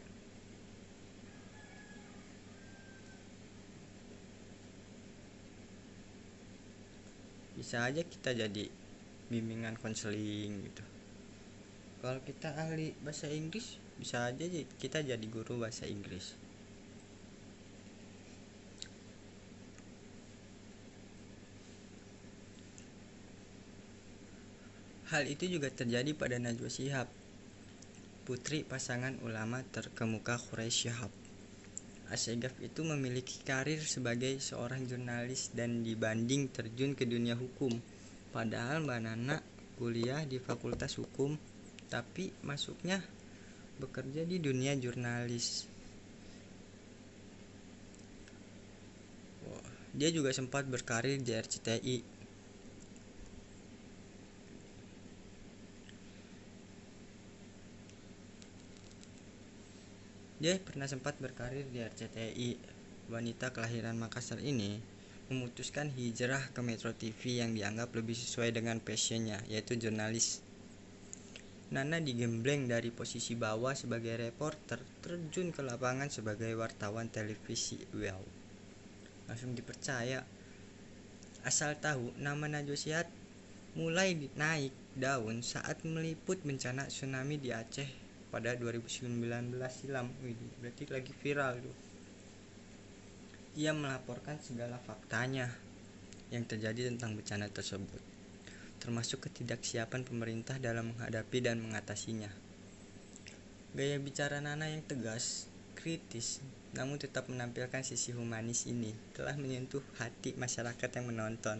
Bisa 7.56 7.84
aja 7.84 8.00
kita 8.00 8.32
jadi 8.32 8.72
bimbingan 9.28 9.76
konseling 9.78 10.64
gitu. 10.64 10.84
Kalau 12.00 12.20
kita 12.24 12.56
ahli 12.56 12.96
bahasa 13.04 13.28
Inggris 13.28 13.76
bisa 14.00 14.32
aja 14.32 14.48
kita 14.80 15.04
jadi 15.04 15.26
guru 15.28 15.60
bahasa 15.60 15.84
Inggris. 15.84 16.32
Hal 25.12 25.26
itu 25.26 25.44
juga 25.50 25.68
terjadi 25.68 26.14
pada 26.14 26.38
Najwa 26.40 26.70
Shihab 26.70 27.19
putri 28.22 28.62
pasangan 28.62 29.16
ulama 29.24 29.64
terkemuka 29.64 30.36
Quraisy 30.36 30.88
Syahab. 30.88 31.12
Asyegaf 32.10 32.58
itu 32.58 32.82
memiliki 32.82 33.38
karir 33.46 33.78
sebagai 33.80 34.42
seorang 34.42 34.82
jurnalis 34.84 35.54
dan 35.54 35.86
dibanding 35.86 36.50
terjun 36.50 36.98
ke 36.98 37.06
dunia 37.06 37.38
hukum. 37.38 37.70
Padahal 38.34 38.82
Mbak 38.82 39.00
Nana 39.02 39.38
kuliah 39.78 40.26
di 40.26 40.42
Fakultas 40.42 40.98
Hukum, 40.98 41.38
tapi 41.86 42.34
masuknya 42.42 42.98
bekerja 43.78 44.26
di 44.26 44.42
dunia 44.42 44.76
jurnalis. 44.76 45.70
Dia 49.90 50.10
juga 50.14 50.30
sempat 50.30 50.66
berkarir 50.70 51.18
di 51.18 51.34
RCTI 51.34 52.19
Dia 60.40 60.56
pernah 60.56 60.88
sempat 60.88 61.20
berkarir 61.20 61.68
di 61.68 61.84
RCTI. 61.84 62.56
Wanita 63.12 63.52
kelahiran 63.52 63.92
Makassar 64.00 64.40
ini 64.40 64.80
memutuskan 65.28 65.92
hijrah 65.92 66.40
ke 66.56 66.64
Metro 66.64 66.96
TV 66.96 67.44
yang 67.44 67.52
dianggap 67.52 67.92
lebih 67.92 68.16
sesuai 68.16 68.56
dengan 68.56 68.80
passionnya, 68.80 69.36
yaitu 69.52 69.76
jurnalis. 69.76 70.40
Nana 71.76 72.00
digembleng 72.00 72.72
dari 72.72 72.88
posisi 72.88 73.36
bawah 73.36 73.76
sebagai 73.76 74.16
reporter, 74.16 74.80
terjun 75.04 75.52
ke 75.52 75.60
lapangan 75.60 76.08
sebagai 76.08 76.56
wartawan 76.56 77.12
televisi. 77.12 77.76
Wow, 77.92 78.24
langsung 79.28 79.52
dipercaya. 79.52 80.24
Asal 81.44 81.76
tahu, 81.84 82.16
nama 82.16 82.48
Najwa 82.48 82.80
Shihab 82.80 83.12
mulai 83.76 84.16
naik 84.16 84.72
daun 84.96 85.44
saat 85.44 85.84
meliput 85.84 86.40
bencana 86.40 86.88
tsunami 86.88 87.36
di 87.36 87.52
Aceh 87.52 88.09
pada 88.30 88.54
2019 88.54 89.10
silam. 89.68 90.08
Wih, 90.22 90.38
berarti 90.62 90.88
lagi 90.88 91.12
viral 91.12 91.60
tuh 91.60 91.76
ia 93.58 93.74
melaporkan 93.74 94.38
segala 94.38 94.78
faktanya 94.78 95.50
yang 96.30 96.46
terjadi 96.46 96.86
tentang 96.86 97.18
bencana 97.18 97.50
tersebut 97.50 97.98
termasuk 98.80 99.28
ketidaksiapan 99.28 100.08
pemerintah 100.08 100.56
dalam 100.56 100.96
menghadapi 100.96 101.44
dan 101.44 101.60
mengatasinya. 101.60 102.32
Gaya 103.76 104.00
bicara 104.00 104.40
Nana 104.40 104.72
yang 104.72 104.80
tegas 104.86 105.50
kritis 105.76 106.40
namun 106.70 107.02
tetap 107.02 107.26
menampilkan 107.26 107.82
sisi 107.82 108.14
humanis 108.14 108.70
ini 108.70 108.94
telah 109.16 109.34
menyentuh 109.34 109.82
hati 109.98 110.38
masyarakat 110.38 110.86
yang 111.00 111.10
menonton 111.10 111.58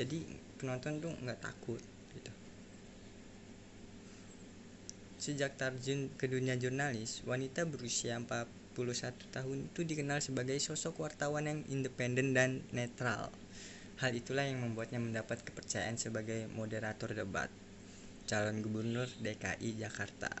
jadi 0.00 0.18
penonton 0.56 1.02
tuh 1.02 1.12
nggak 1.20 1.44
takut 1.44 1.82
Sejak 5.22 5.54
terjun 5.54 6.10
ke 6.18 6.26
dunia 6.26 6.58
jurnalis, 6.58 7.22
wanita 7.22 7.62
berusia 7.62 8.18
41 8.18 8.74
tahun 9.30 9.70
itu 9.70 9.86
dikenal 9.86 10.18
sebagai 10.18 10.58
sosok 10.58 11.06
wartawan 11.06 11.46
yang 11.46 11.60
independen 11.70 12.34
dan 12.34 12.66
netral. 12.74 13.30
Hal 14.02 14.18
itulah 14.18 14.42
yang 14.42 14.66
membuatnya 14.66 14.98
mendapat 14.98 15.46
kepercayaan 15.46 15.94
sebagai 15.94 16.50
moderator 16.50 17.14
debat 17.14 17.46
calon 18.26 18.66
gubernur 18.66 19.06
DKI 19.22 19.78
Jakarta. 19.78 20.34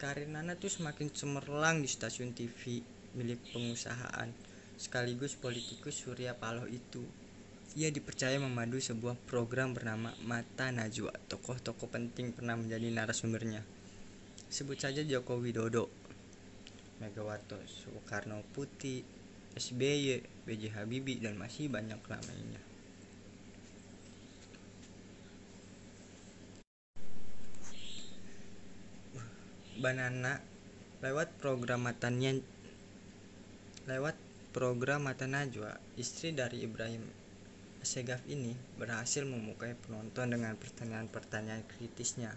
Karir 0.00 0.32
Nana 0.32 0.56
tuh 0.56 0.72
semakin 0.72 1.12
cemerlang 1.12 1.84
di 1.84 1.92
stasiun 1.92 2.32
TV 2.32 2.80
milik 3.20 3.52
pengusahaan 3.52 4.32
sekaligus 4.80 5.36
politikus 5.36 6.08
Surya 6.08 6.32
Paloh 6.32 6.64
itu 6.72 7.27
ia 7.76 7.92
dipercaya 7.92 8.40
memandu 8.40 8.80
sebuah 8.80 9.18
program 9.28 9.76
bernama 9.76 10.16
Mata 10.24 10.72
Najwa. 10.72 11.12
Tokoh-tokoh 11.28 11.92
penting 11.92 12.32
pernah 12.32 12.56
menjadi 12.56 12.88
narasumbernya. 12.88 13.60
Sebut 14.48 14.80
saja 14.80 15.04
Joko 15.04 15.36
Widodo, 15.36 15.92
Megawati 17.04 17.60
Soekarno 17.68 18.40
Putih, 18.56 19.04
SBY, 19.52 20.24
B.J. 20.48 20.72
Habibie, 20.72 21.20
dan 21.20 21.36
masih 21.36 21.68
banyak 21.68 22.00
lainnya. 22.00 22.62
Banana 29.78 30.42
lewat 31.04 31.38
program 31.38 31.86
matanya 31.86 32.34
lewat 33.86 34.18
program 34.50 35.06
Mata 35.06 35.30
Najwa, 35.30 35.78
istri 35.94 36.34
dari 36.34 36.66
Ibrahim 36.66 37.17
Segaf 37.88 38.20
ini 38.28 38.52
berhasil 38.76 39.24
memukai 39.24 39.72
penonton 39.72 40.36
dengan 40.36 40.52
pertanyaan-pertanyaan 40.60 41.64
kritisnya, 41.64 42.36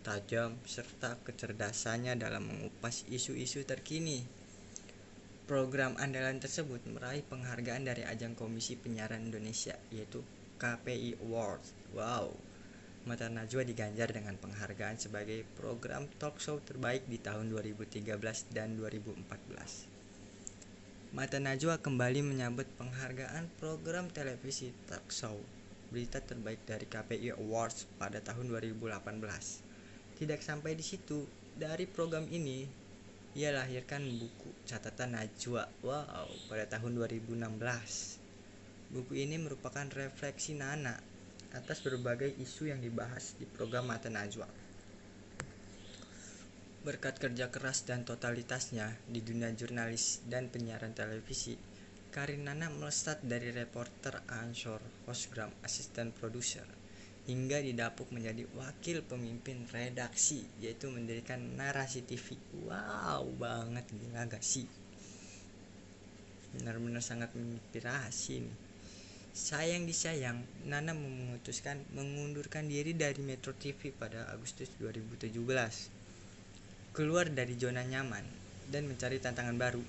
tajam, 0.00 0.56
serta 0.64 1.20
kecerdasannya 1.20 2.16
dalam 2.16 2.48
mengupas 2.48 3.04
isu-isu 3.12 3.60
terkini. 3.68 4.24
Program 5.44 6.00
andalan 6.00 6.40
tersebut 6.40 6.80
meraih 6.88 7.20
penghargaan 7.28 7.84
dari 7.84 8.08
ajang 8.08 8.32
Komisi 8.32 8.80
Penyiaran 8.80 9.28
Indonesia, 9.28 9.76
yaitu 9.92 10.24
KPI 10.56 11.20
Awards. 11.28 11.76
Wow, 11.92 12.32
Mata 13.04 13.28
Najwa 13.28 13.68
diganjar 13.68 14.16
dengan 14.16 14.40
penghargaan 14.40 14.96
sebagai 14.96 15.44
program 15.60 16.08
talk 16.16 16.40
show 16.40 16.56
terbaik 16.64 17.04
di 17.04 17.20
tahun 17.20 17.52
2013 17.52 18.00
dan 18.48 18.80
2014. 18.80 19.95
Mata 21.16 21.40
Najwa 21.40 21.80
kembali 21.80 22.20
menyambut 22.20 22.68
penghargaan 22.76 23.48
program 23.56 24.12
televisi 24.12 24.68
talk 24.84 25.08
show 25.08 25.32
berita 25.88 26.20
terbaik 26.20 26.60
dari 26.68 26.84
KPI 26.84 27.40
Awards 27.40 27.88
pada 27.96 28.20
tahun 28.20 28.52
2018. 28.52 29.00
Tidak 30.20 30.40
sampai 30.44 30.76
di 30.76 30.84
situ, 30.84 31.24
dari 31.56 31.88
program 31.88 32.28
ini 32.28 32.68
ia 33.32 33.48
lahirkan 33.48 34.04
buku 34.04 34.68
catatan 34.68 35.16
Najwa. 35.16 35.64
Wow, 35.80 36.28
pada 36.52 36.68
tahun 36.68 37.00
2016. 37.00 38.92
Buku 38.92 39.16
ini 39.16 39.40
merupakan 39.40 39.88
refleksi 39.88 40.52
Nana 40.52 41.00
atas 41.56 41.80
berbagai 41.80 42.36
isu 42.36 42.68
yang 42.68 42.84
dibahas 42.84 43.40
di 43.40 43.48
program 43.48 43.88
Mata 43.88 44.12
Najwa. 44.12 44.44
Berkat 46.86 47.18
kerja 47.18 47.50
keras 47.50 47.82
dan 47.82 48.06
totalitasnya 48.06 48.94
di 49.10 49.18
dunia 49.18 49.50
jurnalis 49.50 50.22
dan 50.30 50.46
penyiaran 50.46 50.94
televisi, 50.94 51.58
karir 52.14 52.38
Nana 52.38 52.70
melesat 52.70 53.26
dari 53.26 53.50
reporter 53.50 54.22
ansor, 54.30 54.78
hostgram, 55.02 55.50
asisten 55.66 56.14
produser, 56.14 56.62
hingga 57.26 57.58
didapuk 57.58 58.14
menjadi 58.14 58.46
wakil 58.54 59.02
pemimpin 59.02 59.66
redaksi, 59.66 60.46
yaitu 60.62 60.86
mendirikan 60.86 61.58
narasi 61.58 62.06
TV. 62.06 62.38
Wow, 62.70 63.34
banget 63.34 63.90
gila 63.90 64.30
gak 64.30 64.46
sih? 64.46 64.70
Benar-benar 66.54 67.02
sangat 67.02 67.34
menginspirasi 67.34 68.46
nih. 68.46 68.56
Sayang 69.34 69.90
disayang, 69.90 70.38
Nana 70.70 70.94
memutuskan 70.94 71.82
mengundurkan 71.98 72.70
diri 72.70 72.94
dari 72.94 73.18
Metro 73.26 73.50
TV 73.58 73.90
pada 73.90 74.30
Agustus 74.30 74.70
2017 74.78 75.95
keluar 76.96 77.28
dari 77.28 77.60
zona 77.60 77.84
nyaman 77.84 78.24
dan 78.72 78.88
mencari 78.88 79.20
tantangan 79.20 79.60
baru. 79.60 79.84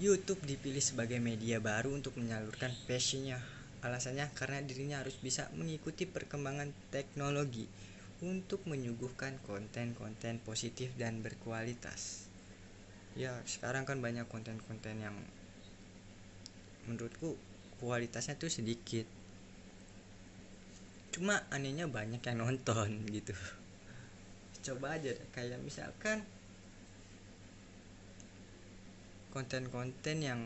YouTube 0.00 0.40
dipilih 0.48 0.80
sebagai 0.80 1.20
media 1.20 1.60
baru 1.60 1.92
untuk 1.92 2.16
menyalurkan 2.16 2.72
passionnya. 2.88 3.36
Alasannya 3.84 4.32
karena 4.32 4.64
dirinya 4.64 5.04
harus 5.04 5.20
bisa 5.20 5.52
mengikuti 5.52 6.08
perkembangan 6.08 6.72
teknologi 6.88 7.68
untuk 8.24 8.64
menyuguhkan 8.64 9.36
konten-konten 9.44 10.40
positif 10.40 10.88
dan 10.96 11.20
berkualitas. 11.20 12.32
Ya, 13.12 13.36
sekarang 13.44 13.84
kan 13.84 14.00
banyak 14.00 14.24
konten-konten 14.32 14.96
yang 14.96 15.20
menurutku 16.88 17.36
kualitasnya 17.76 18.40
tuh 18.40 18.48
sedikit. 18.48 19.04
Cuma 21.12 21.44
anehnya 21.52 21.84
banyak 21.84 22.24
yang 22.24 22.40
nonton 22.40 23.04
gitu 23.12 23.36
coba 24.72 24.98
aja 24.98 25.14
deh. 25.14 25.28
Kayak 25.30 25.62
misalkan 25.62 26.26
konten-konten 29.30 30.24
yang 30.24 30.40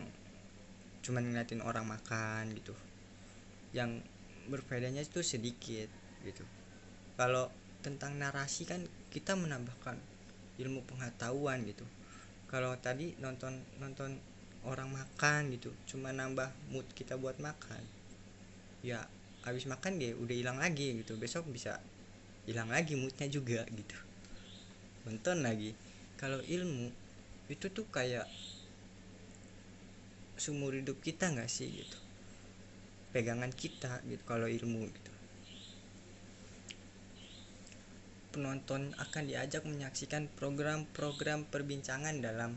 cuman 1.01 1.31
ngeliatin 1.31 1.65
orang 1.65 1.87
makan 1.89 2.53
gitu 2.59 2.77
yang 3.71 4.03
berbedanya 4.51 5.01
itu 5.01 5.23
sedikit 5.23 5.87
gitu. 6.27 6.45
Kalau 7.15 7.49
tentang 7.81 8.19
narasi 8.19 8.69
kan 8.69 8.85
kita 9.09 9.39
menambahkan 9.39 9.97
ilmu 10.61 10.85
pengetahuan 10.85 11.65
gitu. 11.65 11.87
Kalau 12.51 12.75
tadi 12.83 13.15
nonton 13.23 13.63
nonton 13.79 14.19
orang 14.67 14.93
makan 14.93 15.55
gitu 15.57 15.73
cuma 15.89 16.13
nambah 16.13 16.53
mood 16.69 16.85
kita 16.93 17.17
buat 17.17 17.41
makan 17.41 17.81
ya 18.85 19.01
habis 19.41 19.65
makan 19.65 19.97
dia 19.97 20.13
udah 20.19 20.37
hilang 20.37 20.59
lagi 20.59 20.99
gitu. 21.01 21.17
Besok 21.17 21.49
bisa 21.49 21.79
hilang 22.45 22.69
lagi 22.69 22.99
moodnya 22.99 23.31
juga 23.31 23.63
gitu 23.71 24.10
nonton 25.09 25.45
lagi. 25.45 25.73
Kalau 26.21 26.41
ilmu 26.45 26.93
itu 27.49 27.67
tuh 27.73 27.89
kayak 27.89 28.29
sumur 30.41 30.77
hidup 30.77 31.01
kita 31.01 31.33
nggak 31.33 31.49
sih 31.49 31.69
gitu? 31.69 31.99
Pegangan 33.13 33.53
kita 33.53 34.01
gitu 34.07 34.23
kalau 34.25 34.47
ilmu 34.47 34.89
gitu. 34.89 35.13
Penonton 38.31 38.95
akan 38.95 39.23
diajak 39.27 39.67
menyaksikan 39.67 40.31
program-program 40.39 41.51
perbincangan 41.51 42.23
dalam 42.23 42.55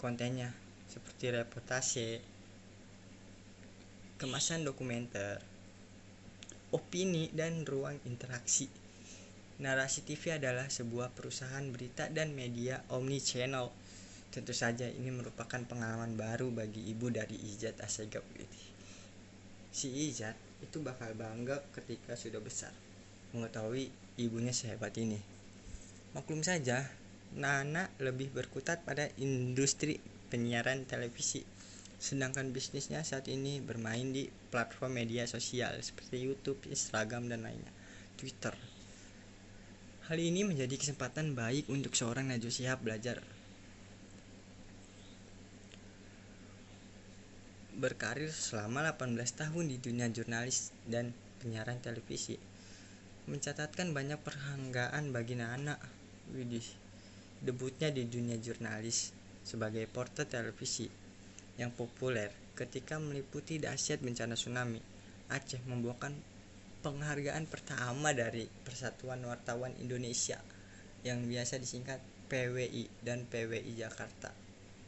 kontennya 0.00 0.50
seperti 0.88 1.30
reportase 1.30 2.08
kemasan 4.18 4.64
dokumenter 4.64 5.38
opini 6.72 7.28
dan 7.30 7.62
ruang 7.68 8.00
interaksi 8.08 8.81
Narasi 9.62 10.02
TV 10.02 10.42
adalah 10.42 10.66
sebuah 10.66 11.14
perusahaan 11.14 11.62
berita 11.70 12.10
dan 12.10 12.34
media 12.34 12.82
omni-channel. 12.90 13.70
Tentu 14.34 14.50
saja 14.50 14.90
ini 14.90 15.14
merupakan 15.14 15.62
pengalaman 15.62 16.18
baru 16.18 16.50
bagi 16.50 16.82
ibu 16.90 17.14
dari 17.14 17.38
Ijat 17.38 17.78
Asegaf 17.78 18.26
Si 19.70 19.86
Ijat 19.86 20.34
itu 20.66 20.82
bakal 20.82 21.14
bangga 21.14 21.62
ketika 21.78 22.18
sudah 22.18 22.42
besar 22.42 22.74
mengetahui 23.30 23.86
ibunya 24.18 24.50
sehebat 24.50 24.98
ini. 24.98 25.22
Maklum 26.10 26.42
saja, 26.42 26.82
Nana 27.38 27.86
lebih 28.02 28.34
berkutat 28.34 28.82
pada 28.82 29.14
industri 29.22 30.02
penyiaran 30.26 30.90
televisi 30.90 31.46
sedangkan 32.02 32.50
bisnisnya 32.50 33.06
saat 33.06 33.30
ini 33.30 33.62
bermain 33.62 34.10
di 34.10 34.26
platform 34.50 34.98
media 34.98 35.22
sosial 35.30 35.78
seperti 35.78 36.18
YouTube, 36.18 36.58
Instagram, 36.66 37.30
dan 37.30 37.46
lainnya, 37.46 37.70
Twitter. 38.18 38.71
Hal 40.12 40.20
ini 40.20 40.44
menjadi 40.44 40.76
kesempatan 40.76 41.32
baik 41.32 41.72
untuk 41.72 41.96
seorang 41.96 42.28
Najwa 42.28 42.52
Shihab 42.52 42.84
belajar. 42.84 43.24
Berkarir 47.72 48.28
selama 48.28 48.84
18 48.92 49.08
tahun 49.16 49.72
di 49.72 49.80
dunia 49.80 50.12
jurnalis 50.12 50.76
dan 50.84 51.16
penyiaran 51.40 51.80
televisi 51.80 52.36
mencatatkan 53.24 53.96
banyak 53.96 54.20
perhanggaan 54.20 55.16
bagi 55.16 55.32
Widih 56.36 56.68
debutnya 57.40 57.88
di 57.88 58.04
dunia 58.04 58.36
jurnalis 58.36 59.16
sebagai 59.40 59.88
porter 59.88 60.28
televisi 60.28 60.92
yang 61.56 61.72
populer 61.72 62.28
ketika 62.52 63.00
meliputi 63.00 63.56
dahsyat 63.56 64.04
bencana 64.04 64.36
tsunami. 64.36 64.84
Aceh 65.32 65.64
membuahkan 65.64 66.12
penghargaan 66.82 67.46
pertama 67.46 68.10
dari 68.10 68.50
Persatuan 68.66 69.22
Wartawan 69.22 69.72
Indonesia 69.78 70.42
yang 71.06 71.22
biasa 71.30 71.62
disingkat 71.62 72.02
PWI 72.26 72.90
dan 73.06 73.22
PWI 73.30 73.72
Jakarta 73.78 74.34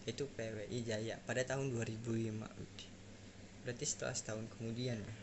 itu 0.04 0.26
PWI 0.26 0.78
Jaya 0.84 1.16
pada 1.22 1.46
tahun 1.46 1.70
2005 1.70 3.64
berarti 3.64 3.84
setelah 3.88 4.12
setahun 4.12 4.44
kemudian 4.58 5.00
ya? 5.00 5.14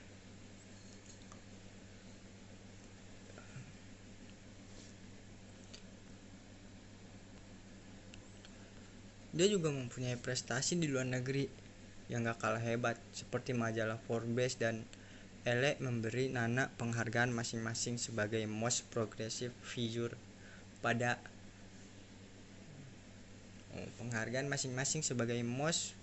Dia 9.32 9.48
juga 9.48 9.72
mempunyai 9.72 10.20
prestasi 10.20 10.76
di 10.76 10.92
luar 10.92 11.08
negeri 11.08 11.48
yang 12.12 12.28
gak 12.28 12.44
kalah 12.44 12.60
hebat 12.60 13.00
seperti 13.16 13.56
majalah 13.56 13.96
Forbes 14.04 14.60
dan 14.60 14.84
Ele 15.42 15.74
memberi 15.82 16.30
Nana 16.30 16.70
penghargaan 16.78 17.34
masing-masing 17.34 17.98
sebagai 17.98 18.46
Most 18.46 18.86
Progressive 18.94 19.50
Figure 19.66 20.14
pada 20.86 21.18
oh, 23.74 23.90
penghargaan 23.98 24.46
masing-masing 24.46 25.02
sebagai 25.02 25.42
Most 25.42 25.98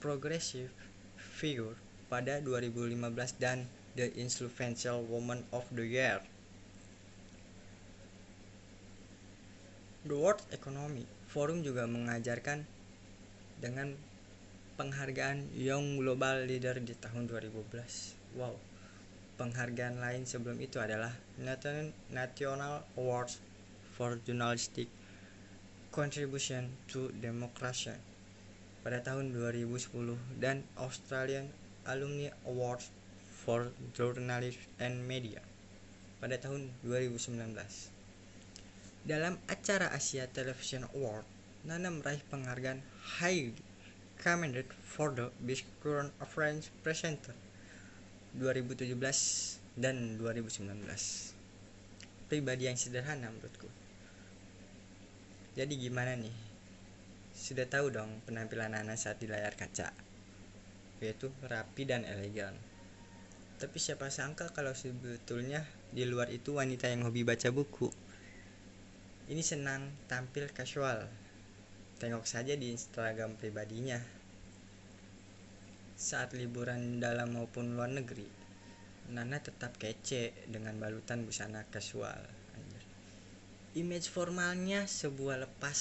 Progressive 0.00 0.72
Figure 1.20 1.76
pada 2.08 2.40
2015 2.40 3.36
dan 3.36 3.68
The 3.92 4.08
Influential 4.16 5.04
Woman 5.04 5.44
of 5.52 5.68
the 5.68 5.84
Year. 5.84 6.24
The 10.08 10.16
World 10.16 10.40
Economic 10.48 11.04
Forum 11.28 11.60
juga 11.60 11.84
mengajarkan 11.84 12.64
dengan 13.60 13.92
penghargaan 14.80 15.52
Young 15.52 16.00
Global 16.00 16.48
Leader 16.48 16.80
di 16.80 16.96
tahun 16.96 17.28
2012. 17.28 18.16
Wow, 18.38 18.56
Penghargaan 19.38 20.02
lain 20.02 20.26
sebelum 20.26 20.58
itu 20.58 20.82
adalah 20.82 21.14
National 22.10 22.82
Awards 22.98 23.38
for 23.94 24.18
Journalistic 24.26 24.90
Contribution 25.94 26.66
to 26.90 27.14
Democracy 27.22 27.94
pada 28.82 28.98
tahun 28.98 29.30
2010 29.30 30.42
dan 30.42 30.66
Australian 30.74 31.54
Alumni 31.86 32.34
Awards 32.50 32.90
for 33.30 33.70
Journalism 33.94 34.58
and 34.82 35.06
Media 35.06 35.38
pada 36.18 36.34
tahun 36.34 36.74
2019. 36.82 37.54
Dalam 39.06 39.38
acara 39.46 39.94
Asia 39.94 40.26
Television 40.26 40.82
Award, 40.98 41.22
Nana 41.62 41.94
meraih 41.94 42.26
penghargaan 42.26 42.82
High 43.22 43.54
Commended 44.18 44.66
for 44.82 45.14
the 45.14 45.30
Best 45.46 45.62
Current 45.78 46.10
Affairs 46.18 46.74
Presenter 46.82 47.38
2017 48.36 48.92
dan 49.78 50.20
2019 50.20 50.68
pribadi 52.28 52.68
yang 52.68 52.76
sederhana 52.76 53.32
menurutku. 53.32 53.72
Jadi 55.56 55.74
gimana 55.80 56.12
nih? 56.12 56.36
Sudah 57.32 57.64
tahu 57.64 57.88
dong 57.88 58.20
penampilan 58.28 58.76
Nana 58.76 59.00
saat 59.00 59.16
di 59.16 59.26
layar 59.26 59.56
kaca 59.56 59.90
yaitu 60.98 61.30
rapi 61.46 61.86
dan 61.88 62.04
elegan. 62.04 62.52
Tapi 63.58 63.78
siapa 63.78 64.10
sangka 64.10 64.50
kalau 64.50 64.74
sebetulnya 64.74 65.62
di 65.94 66.04
luar 66.04 66.28
itu 66.30 66.58
wanita 66.58 66.90
yang 66.90 67.06
hobi 67.06 67.22
baca 67.22 67.48
buku. 67.48 67.90
Ini 69.30 69.42
senang 69.42 69.88
tampil 70.10 70.50
casual. 70.50 71.06
Tengok 71.98 72.26
saja 72.26 72.54
di 72.54 72.70
Instagram 72.74 73.34
pribadinya 73.38 74.17
saat 75.98 76.30
liburan 76.30 77.02
dalam 77.02 77.34
maupun 77.34 77.74
luar 77.74 77.90
negeri, 77.90 78.22
Nana 79.10 79.42
tetap 79.42 79.74
kece 79.82 80.30
dengan 80.46 80.78
balutan 80.78 81.26
busana 81.26 81.66
kasual. 81.74 82.38
image 83.76 84.10
formalnya 84.10 84.86
sebuah 84.90 85.42
lepas 85.42 85.78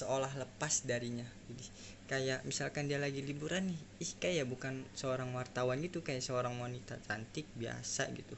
seolah 0.00 0.34
lepas 0.38 0.86
darinya. 0.86 1.26
Jadi 1.50 1.66
kayak 2.10 2.42
misalkan 2.42 2.90
dia 2.90 2.98
lagi 2.98 3.22
liburan 3.22 3.70
nih 3.70 3.80
ih 4.02 4.12
kayak 4.18 4.50
bukan 4.50 4.82
seorang 4.98 5.30
wartawan 5.30 5.78
gitu 5.78 6.02
kayak 6.02 6.22
seorang 6.26 6.58
wanita 6.58 6.98
cantik 7.06 7.46
biasa 7.54 8.10
gitu. 8.14 8.34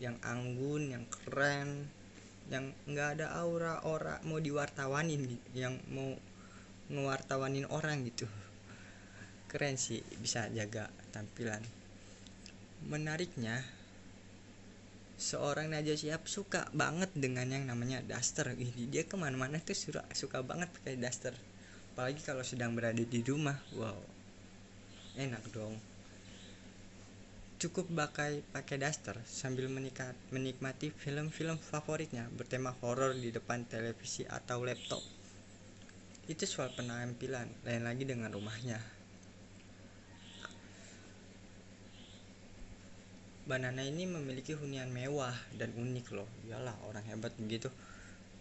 Yang 0.00 0.20
anggun 0.20 0.82
yang 0.92 1.04
keren 1.08 1.88
yang 2.52 2.76
nggak 2.84 3.20
ada 3.20 3.40
aura 3.40 3.80
ora 3.88 4.20
mau 4.24 4.36
diwartawanin 4.36 5.40
yang 5.56 5.80
mau 5.88 6.12
ngewartawanin 6.92 7.64
orang 7.72 8.04
gitu 8.04 8.28
keren 9.54 9.78
sih 9.78 10.02
bisa 10.18 10.50
jaga 10.50 10.90
tampilan. 11.14 11.62
Menariknya 12.90 13.62
seorang 15.14 15.70
Najwa 15.70 15.94
Shihab 15.94 16.26
suka 16.26 16.66
banget 16.74 17.14
dengan 17.14 17.46
yang 17.46 17.70
namanya 17.70 18.02
daster. 18.02 18.50
Ini 18.50 18.90
dia 18.90 19.06
ke 19.06 19.14
mana-mana 19.14 19.62
tuh 19.62 19.78
suka 19.78 20.02
suka 20.10 20.42
banget 20.42 20.74
pakai 20.74 20.98
daster. 20.98 21.38
Apalagi 21.94 22.18
kalau 22.26 22.42
sedang 22.42 22.74
berada 22.74 22.98
di 22.98 23.20
rumah 23.22 23.54
wow 23.78 23.94
enak 25.14 25.46
dong. 25.54 25.78
Cukup 27.62 27.86
pakai 27.94 28.42
pakai 28.50 28.82
daster 28.82 29.22
sambil 29.22 29.70
menikat, 29.70 30.18
menikmati 30.34 30.90
film-film 30.90 31.62
favoritnya 31.62 32.26
bertema 32.34 32.74
horor 32.82 33.14
di 33.14 33.30
depan 33.30 33.62
televisi 33.70 34.26
atau 34.26 34.66
laptop. 34.66 35.00
Itu 36.26 36.42
soal 36.42 36.74
penampilan 36.74 37.62
lain 37.62 37.86
lagi 37.86 38.02
dengan 38.02 38.34
rumahnya 38.34 39.03
Banana 43.44 43.84
ini 43.84 44.08
memiliki 44.08 44.56
hunian 44.56 44.88
mewah 44.88 45.36
dan 45.60 45.68
unik 45.76 46.16
loh. 46.16 46.24
Iyalah 46.48 46.80
orang 46.88 47.04
hebat 47.12 47.36
begitu. 47.36 47.68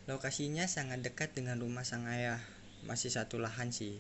Lokasinya 0.08 0.64
sangat 0.64 1.04
dekat 1.04 1.36
dengan 1.36 1.60
rumah 1.60 1.84
sang 1.84 2.08
ayah. 2.08 2.40
Masih 2.88 3.12
satu 3.12 3.36
lahan 3.36 3.76
sih. 3.76 4.00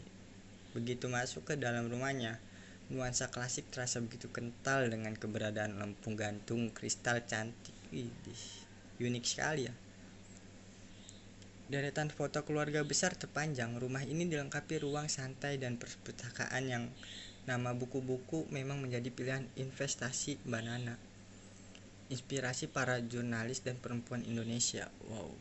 Begitu 0.71 1.11
masuk 1.11 1.43
ke 1.43 1.53
dalam 1.59 1.91
rumahnya, 1.91 2.39
nuansa 2.87 3.27
klasik 3.27 3.67
terasa 3.67 3.99
begitu 3.99 4.31
kental 4.31 4.87
dengan 4.87 5.11
keberadaan 5.19 5.75
lampu 5.75 6.15
gantung 6.15 6.71
kristal 6.71 7.19
cantik. 7.27 7.75
Widih, 7.91 8.41
unik 9.03 9.25
sekali 9.27 9.67
ya. 9.67 9.75
Deretan 11.67 12.15
foto 12.15 12.47
keluarga 12.47 12.79
besar 12.87 13.11
terpanjang. 13.11 13.75
Rumah 13.75 14.07
ini 14.07 14.23
dilengkapi 14.31 14.79
ruang 14.79 15.11
santai 15.11 15.59
dan 15.59 15.75
perpustakaan 15.75 16.63
yang 16.63 16.83
Nama 17.43 17.75
buku-buku 17.75 18.47
memang 18.55 18.79
menjadi 18.79 19.11
pilihan 19.11 19.43
investasi 19.59 20.39
Banana. 20.47 20.95
Inspirasi 22.07 22.71
para 22.71 23.03
jurnalis 23.03 23.59
dan 23.59 23.75
perempuan 23.75 24.23
Indonesia. 24.23 24.87
Wow. 25.11 25.35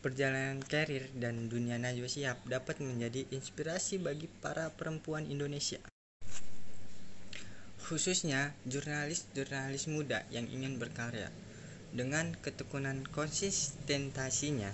Perjalanan 0.00 0.64
karir 0.64 1.10
dan 1.12 1.52
dunia 1.52 1.76
Najwa 1.76 2.08
Shihab 2.08 2.40
dapat 2.48 2.80
menjadi 2.80 3.28
inspirasi 3.28 4.00
bagi 4.00 4.30
para 4.40 4.72
perempuan 4.72 5.28
Indonesia. 5.28 5.84
Khususnya 7.84 8.56
jurnalis-jurnalis 8.64 9.84
muda 9.92 10.24
yang 10.32 10.48
ingin 10.48 10.80
berkarya. 10.80 11.28
Dengan 11.92 12.32
ketekunan 12.40 13.04
konsistentasinya, 13.12 14.72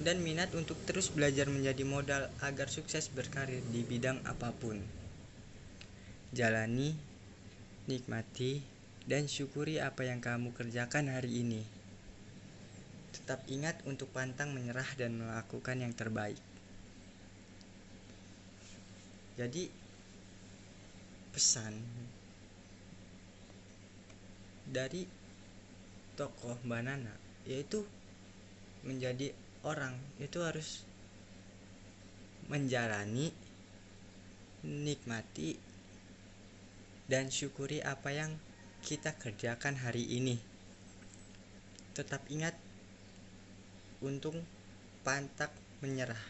dan 0.00 0.20
minat 0.20 0.52
untuk 0.52 0.76
terus 0.84 1.08
belajar 1.08 1.48
menjadi 1.48 1.84
modal 1.88 2.28
agar 2.44 2.68
sukses 2.68 3.08
berkarir 3.08 3.64
di 3.72 3.80
bidang 3.80 4.20
apa 4.28 4.52
pun. 4.52 4.76
Jalani, 6.36 6.92
nikmati, 7.88 8.60
dan 9.08 9.30
syukuri 9.30 9.80
apa 9.80 10.04
yang 10.04 10.20
kamu 10.20 10.52
kerjakan 10.52 11.08
hari 11.08 11.40
ini. 11.46 11.62
Tetap 13.14 13.46
ingat 13.48 13.80
untuk 13.88 14.12
pantang 14.12 14.52
menyerah 14.52 14.86
dan 15.00 15.16
melakukan 15.16 15.80
yang 15.80 15.94
terbaik. 15.96 16.38
Jadi, 19.40 19.68
pesan 21.32 21.76
dari 24.66 25.06
tokoh 26.16 26.58
Banana 26.66 27.12
yaitu 27.46 27.86
menjadi 28.82 29.30
orang. 29.66 29.98
Itu 30.22 30.46
harus 30.46 30.86
menjalani 32.46 33.34
nikmati 34.62 35.58
dan 37.10 37.30
syukuri 37.30 37.82
apa 37.82 38.14
yang 38.14 38.38
kita 38.86 39.18
kerjakan 39.18 39.74
hari 39.82 40.06
ini. 40.06 40.38
Tetap 41.98 42.22
ingat 42.30 42.54
untuk 43.98 44.38
pantak 45.02 45.50
menyerah 45.82 46.20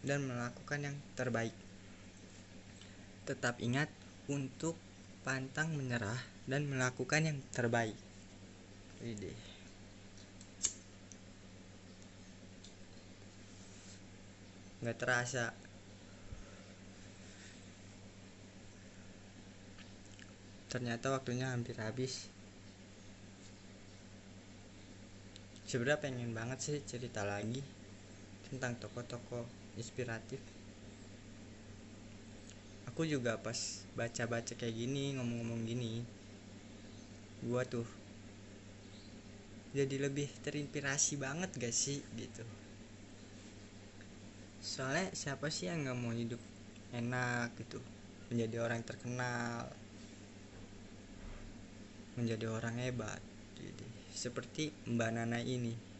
dan 0.00 0.24
melakukan 0.24 0.80
yang 0.80 0.96
terbaik. 1.16 1.56
Tetap 3.24 3.60
ingat 3.60 3.88
untuk 4.28 4.76
pantang 5.24 5.72
menyerah 5.72 6.20
dan 6.44 6.68
melakukan 6.68 7.24
yang 7.24 7.38
terbaik. 7.52 7.96
Ide. 9.00 9.53
Nggak 14.84 14.98
terasa. 15.00 15.44
Ternyata 20.68 21.06
waktunya 21.16 21.46
hampir 21.54 21.76
habis. 21.80 22.28
Sebenarnya 25.64 26.02
pengen 26.04 26.30
banget 26.38 26.58
sih 26.60 26.78
cerita 26.84 27.24
lagi 27.24 27.64
tentang 28.52 28.76
toko-toko 28.82 29.48
inspiratif. 29.80 30.38
Aku 32.92 33.02
juga 33.08 33.40
pas 33.40 33.58
baca-baca 33.98 34.52
kayak 34.54 34.76
gini 34.76 35.16
ngomong-ngomong 35.16 35.62
gini 35.66 35.92
gua 37.44 37.62
tuh 37.68 37.84
jadi 39.74 39.96
lebih 40.06 40.30
terinspirasi 40.46 41.18
banget 41.18 41.50
gak 41.58 41.74
sih 41.74 41.98
gitu 42.14 42.46
soalnya 44.64 45.12
siapa 45.12 45.52
sih 45.52 45.68
yang 45.68 45.84
nggak 45.84 45.98
mau 46.00 46.16
hidup 46.16 46.40
enak 46.96 47.52
gitu? 47.60 47.76
Menjadi 48.32 48.56
orang 48.64 48.80
terkenal. 48.80 49.68
Menjadi 52.16 52.46
orang 52.48 52.80
hebat 52.80 53.20
jadi 53.58 53.86
seperti 54.14 54.70
Mbak 54.86 55.10
Nana 55.10 55.42
ini 55.42 55.93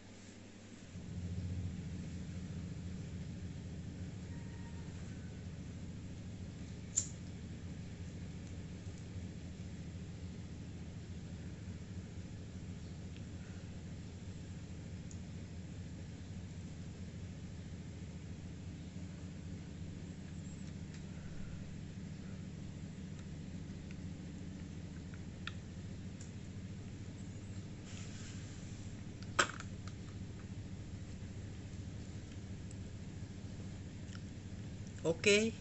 Oke. 35.05 35.53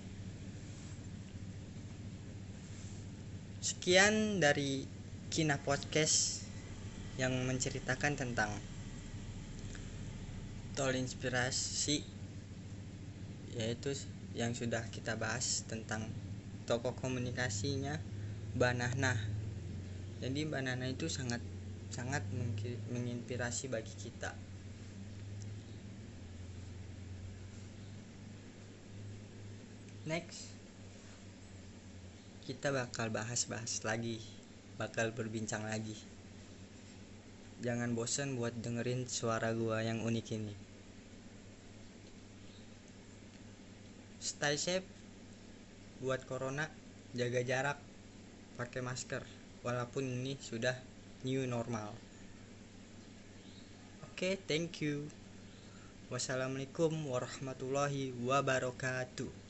Sekian 3.60 4.40
dari 4.40 4.88
Kina 5.28 5.60
Podcast 5.60 6.48
yang 7.20 7.44
menceritakan 7.44 8.16
tentang 8.16 8.48
tol 10.72 10.96
inspirasi 10.96 12.08
yaitu 13.52 13.92
yang 14.32 14.56
sudah 14.56 14.88
kita 14.88 15.20
bahas 15.20 15.68
tentang 15.68 16.08
toko 16.64 16.96
komunikasinya 16.96 18.00
Banana. 18.56 19.12
Jadi 20.24 20.48
Banana 20.48 20.88
itu 20.88 21.12
sangat 21.12 21.44
sangat 21.92 22.24
menginspirasi 22.88 23.68
bagi 23.68 23.92
kita. 23.92 24.43
Next. 30.04 30.52
Kita 32.44 32.72
bakal 32.72 33.08
bahas-bahas 33.08 33.84
lagi. 33.84 34.20
Bakal 34.76 35.16
berbincang 35.16 35.64
lagi. 35.64 35.96
Jangan 37.64 37.96
bosan 37.96 38.36
buat 38.36 38.52
dengerin 38.52 39.08
suara 39.08 39.56
gua 39.56 39.80
yang 39.80 40.04
unik 40.04 40.26
ini. 40.36 40.54
Stay 44.20 44.56
safe. 44.60 44.88
Buat 46.04 46.28
corona 46.28 46.68
jaga 47.16 47.40
jarak. 47.40 47.78
Pakai 48.60 48.84
masker 48.84 49.24
walaupun 49.64 50.04
ini 50.04 50.36
sudah 50.38 50.76
new 51.24 51.48
normal. 51.48 51.90
Oke 54.04 54.14
Oke, 54.14 54.38
thank 54.46 54.78
you. 54.78 55.10
Wassalamualaikum 56.06 56.94
warahmatullahi 57.10 58.14
wabarakatuh. 58.22 59.43